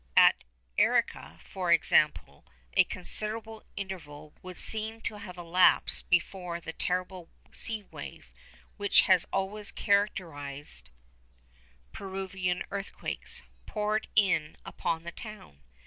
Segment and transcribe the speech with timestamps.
[0.17, 0.43] At
[0.79, 7.83] Arica, for example, a considerable interval would seem to have elapsed before the terrible sea
[7.83, 8.33] wave,
[8.77, 10.89] which has always characterised
[11.91, 15.61] Peruvian earthquakes, poured in upon the town.